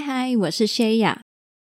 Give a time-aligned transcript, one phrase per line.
[0.00, 1.16] 嗨嗨，我是 Shaya。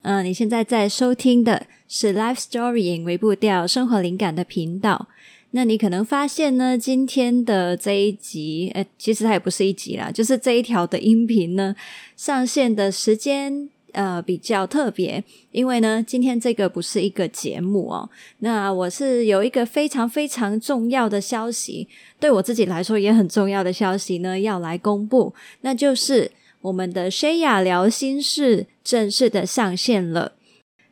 [0.02, 5.06] 嗯，你现在在收听的是 Life Story 为步调生活灵感的频道。
[5.52, 11.76] 那你可能发现呢，今天的这一集，其实它也不是一集啦，就是这一条的音频呢，
[12.16, 15.22] 上线的时间呃比较特别，
[15.52, 18.10] 因为呢，今天这个不是一个节目哦。
[18.40, 21.86] 那我是有一个非常非常重要的消息，
[22.18, 26.32] 对我自己来说也很重要的消息呢，要来公布，那就是。
[26.62, 30.32] 我们的 Shaya 疗心事正式的上线了。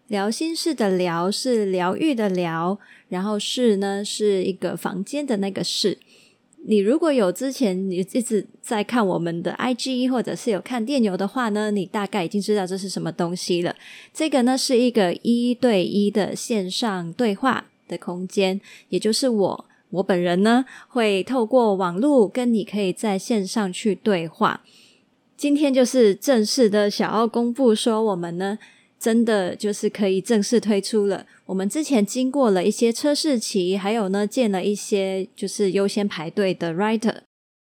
[0.07, 5.99] 聊心事的聊是疗愈的疗，然后室呢是一个房间的那个室。
[6.67, 13.75] 你如果有之前你一直在看我们的 IG 或者是有看电邮的话呢，你大概已经知道这是什么东西了。
[14.13, 24.63] 这个呢是一个一对一的线上对话的空间，也就是我我本人呢会透过网络跟你可以在线上去对话。
[25.37, 28.59] 今天就是正式的想要公布说，我们呢
[28.99, 31.27] 真的就是可以正式推出了。
[31.47, 37.17] 我们之前经过了一些测试期，还有呢见了一些就是优先排队的 writer，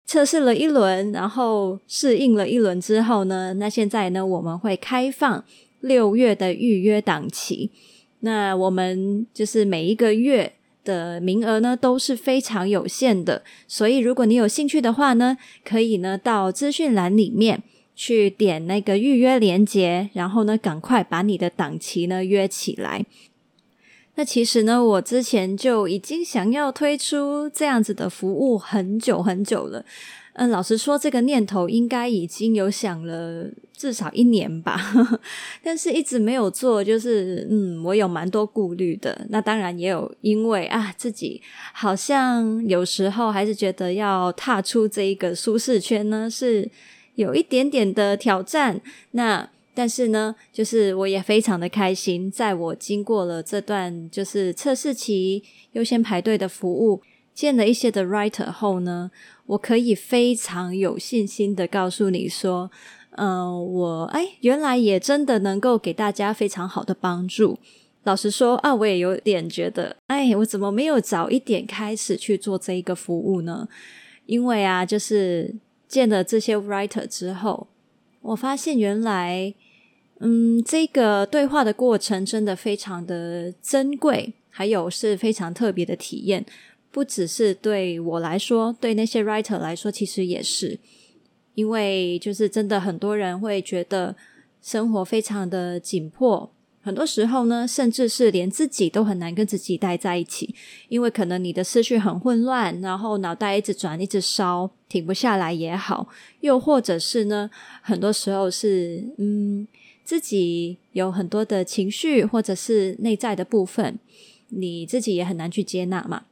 [0.07, 5.45] 测试了一轮，然后适应了一轮之后呢，那现在呢我们会开放
[5.81, 7.71] 六月的预约档期。
[8.21, 10.55] 那我们就是每一个月。
[10.85, 17.63] 的名额呢都是非常有限的，所以如果你有兴趣的话呢，可以呢到资讯栏里面
[17.95, 23.05] 去点那个预约链接，然后呢赶快把你的档期呢约起来。
[24.21, 29.83] 那其实呢，我之前就已经想要推出这样子的服务很久很久了。
[30.35, 34.79] 嗯，老实说，这个念头应该已经有想了至少一年吧，
[35.65, 36.85] 但是一直没有做。
[36.85, 39.27] 就是，嗯，我有蛮多顾虑的。
[39.31, 41.41] 那当然也有因为啊，自己
[41.73, 46.71] 好像有时候还是觉得要踏出这一个舒适圈呢，是
[47.15, 48.83] 有一点点的挑战。
[49.13, 49.49] 那
[49.81, 57.01] 但是呢，就是我也非常的开心，在我经过了这段就是测试期、优先排队的服务，
[57.33, 59.11] 见了一些的 writer 后呢。
[59.47, 62.71] 我可以非常有信心的告诉你说，
[63.13, 67.59] 嗯、我哎，原来也真的能够给大家非常好的帮助。
[68.03, 73.67] 老实说啊，我也有点觉得，哎，我怎么没有早一点开始去做这一个服务呢？
[74.27, 75.55] 因为啊，就是
[75.89, 77.69] 见了这些 writer 之后，
[78.21, 79.55] 我发现原来，
[80.21, 86.45] 嗯，这个对话的过程真的非常的珍贵，还有是非常特别的体验。
[86.93, 90.79] 不只是对我来说，对那些 writer 来说，其实也是，
[91.55, 94.15] 因为就是真的很多人会觉得
[94.61, 100.55] 生活非常的紧迫，很多时候呢，甚至是连自己都很难跟自己待在一起，
[100.89, 106.09] 因为可能你的思绪很混乱，然后脑袋一直转，一直烧，停不下来也好，
[106.41, 107.49] 又或者是呢，
[107.81, 109.67] 很多时候是嗯，
[110.05, 113.99] 自己有很多的情绪或者是内在的部分，
[114.49, 116.25] 你自己也很难去接纳嘛。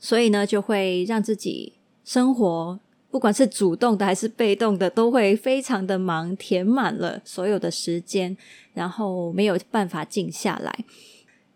[0.00, 1.72] 所以呢，就会让自己
[2.04, 2.78] 生活，
[3.10, 8.36] 不管是主动的还是被动的，都会非常的忙，填满了所有的时间，
[8.74, 10.84] 然后没有办法静下来。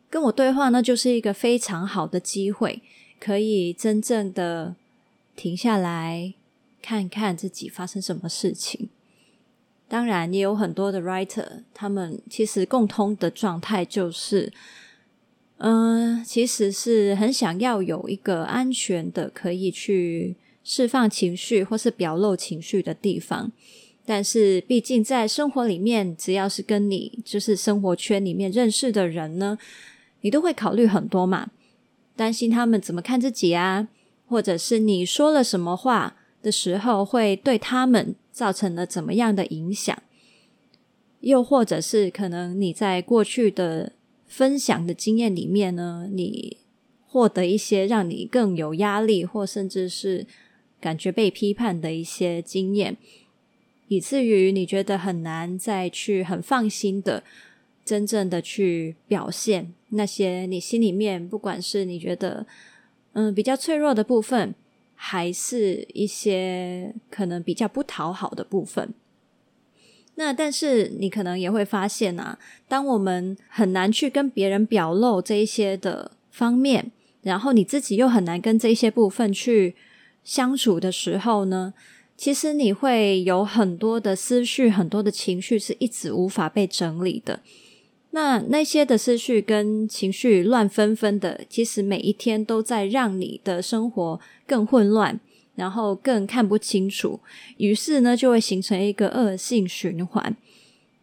[0.09, 2.81] 跟我对话呢，就是一个非常好的机会，
[3.21, 4.75] 可以真正的
[5.37, 6.33] 停下来，
[6.81, 8.89] 看看自己发生什么事情。
[9.89, 14.53] 当然，也有很多的 writer，他们其实共通的状态就是。
[15.61, 23.51] 嗯，其实是很想要有一个安全的可以去释放情绪或是表露情绪的地方，
[24.07, 29.59] 但是毕竟在生活里面，只要是跟你就是生活圈里面认识的人呢，
[30.21, 31.51] 你都会考虑很多嘛，
[32.15, 33.89] 担心他们怎么看自己啊，
[34.29, 40.01] 或者是你说了什么话的时候会对他们造成了怎么样的影响，
[41.21, 43.93] 又或者是可能你在过去的。
[44.31, 46.59] 分享的经验里面呢，你
[47.07, 50.27] 获得一些让你更有压力，或甚至是
[50.79, 52.99] 感觉被批判的一些经验，
[53.89, 57.25] 以至于你觉得很难再去很放心的
[57.87, 62.47] 真正的去表现那些你心里面，不管是你觉得
[63.15, 64.55] 嗯比较脆弱的部分，
[65.01, 68.93] 还是一些可能比较不讨好的部分。
[70.17, 72.37] 那但是你可能也会发现啊，
[72.67, 76.91] 当我们很难去跟别人表露这一些的方面，
[77.23, 79.77] 然后你自己又很难跟这些部分去
[80.25, 81.73] 相处的时候呢，
[82.17, 87.41] 其实你会有很多的思绪、很多的情绪是一直无法被整理的。
[88.11, 95.21] 那那些的思绪跟情绪乱纷纷的，其实每一天都在让你的生活更混乱。
[95.55, 97.19] 然后更看不清楚，
[97.57, 100.37] 于是呢，就会形成一个恶性循环。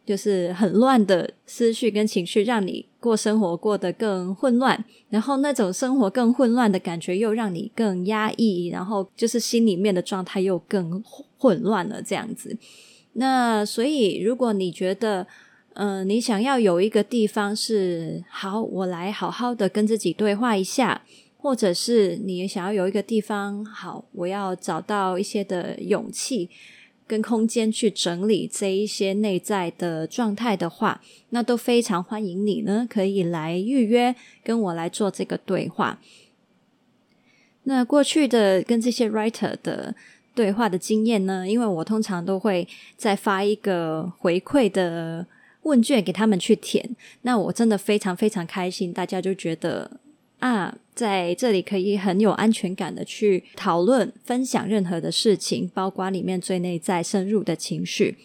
[0.06, 11.04] 就是很乱的思绪跟情绪，让你过生活过得更混乱，然后那种生活更混乱的感觉又让你更压抑，然后就是心里面的状态又更
[11.38, 12.58] 混乱了，这样子。
[13.18, 15.28] 那所以，如果你觉得，
[15.76, 21.04] 嗯、你想要有一个地方是好，我来好好的跟自己对话一下，
[21.38, 26.50] 或者是你想要有一个地方好，我要找到一些的勇气。
[27.08, 36.00] 跟空间去整理这一些内在的状态的话，那都非常欢迎你呢，可以来预约跟我来做这个对话。
[37.66, 39.94] 那过去的跟这些 writer 的
[40.34, 42.68] 对话的经验呢，因为我通常都会
[42.98, 45.28] 再发一个回馈的
[45.66, 50.00] 问卷给他们去填，那我真的非常非常开心，大家就觉得。
[50.40, 58.18] 啊，在这里可以很有安全感的去讨论、分享任何的事情，包括里面最内在深入的情绪。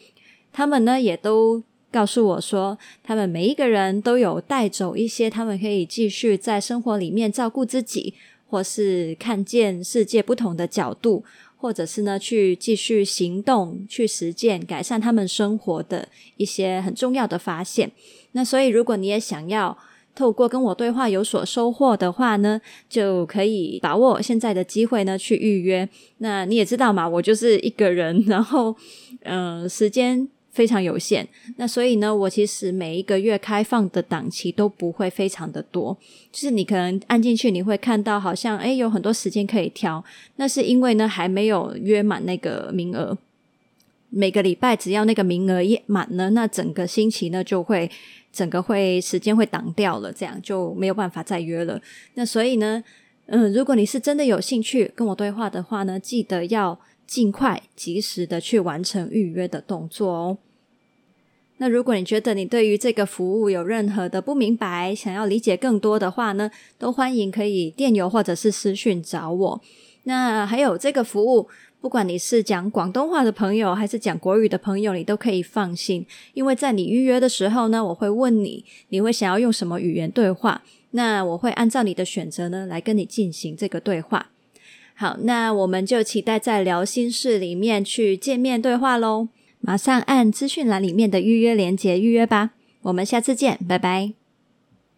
[0.52, 8.14] 他们呢，也都告诉我说，他们每一个人都有带走一些，他们可以继续在生活里面照顾自己，
[8.50, 11.22] 或是看见世界不同的角度，
[11.56, 17.92] 或者是呢，去继续行动、去实践、改善他们生活的一些很重要的发现。
[18.32, 19.78] 那所以，如果你也想要，
[20.12, 25.88] 透过跟我对话有所收获的话呢，就可以把握现在的机会呢去预约。
[26.18, 28.74] 那你也知道嘛，我就是一个人，然后
[29.22, 31.26] 嗯、时间非常有限。
[31.56, 35.96] 那所以呢，我其实每一个月开放的档期都不会非常的多。
[36.30, 40.04] 就是你可能按进去，你会看到好像诶有很多时间可以挑。
[40.36, 43.16] 那是因为呢还没有约满那个名额。
[44.08, 47.90] 每个礼拜只要那个名额一满呢，那整个星期呢就会。
[48.32, 51.82] 整个会时间会挡掉了，这样就没有办法再约了。
[52.14, 52.80] 那所以呢，
[53.26, 56.78] 嗯，如果你是真的有兴趣跟我对话的话呢，记得要
[57.10, 60.38] 尽快、及时的去完成预约的动作哦。
[61.56, 66.48] 那如果你觉得你对于这个服务有任何的不明白，想要理解更多的话呢，
[66.78, 69.60] 都欢迎可以电邮或者是私讯找我。
[70.04, 71.48] 那还有这个服务。
[71.80, 80.62] 不管你是讲广东话的朋友，还是讲国语的朋友，你都可以放心，因为在你预约的时候呢，我会问你，你会想要用什么语言对话？
[80.90, 84.30] 那我会按照你的选择呢，来跟你进行这个对话。
[85.00, 89.28] 好，那我们就期待在聊心事里面去见面对话喽！
[89.58, 92.50] 马上按资讯栏里面的预约链接预约吧，
[92.82, 94.19] 我们下次见，拜拜。